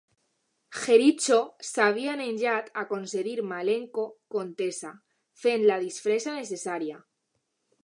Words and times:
Jericho 0.77 1.35
s'havia 1.67 2.15
negat 2.21 2.71
a 2.83 2.85
concedir 2.93 3.35
Malenko 3.51 4.07
contesa, 4.39 4.95
fent 5.45 5.69
la 5.69 5.81
disfressa 5.87 6.37
necessària. 6.41 7.01